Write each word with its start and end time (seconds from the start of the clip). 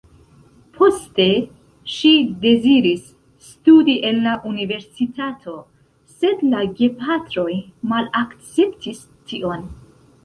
Poste 0.77 1.25
ŝi 1.95 2.13
deziris 2.45 3.03
studi 3.49 3.95
en 4.09 4.17
la 4.29 4.33
universitato, 4.53 5.53
sed 6.17 6.43
la 6.55 6.65
gepatroj 6.81 7.49
malakceptis 7.93 9.05
tion. 9.33 9.69